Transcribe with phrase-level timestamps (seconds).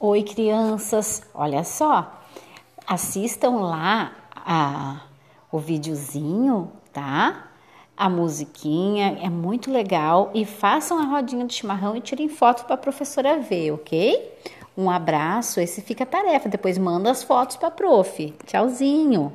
[0.00, 2.22] Oi, crianças, olha só,
[2.86, 5.00] assistam lá a,
[5.50, 7.48] o videozinho, tá?
[7.96, 12.76] A musiquinha é muito legal e façam a rodinha de chimarrão e tirem foto para
[12.76, 14.38] a professora ver, ok?
[14.76, 18.32] Um abraço, esse fica a tarefa, depois manda as fotos para a prof.
[18.46, 19.32] Tchauzinho!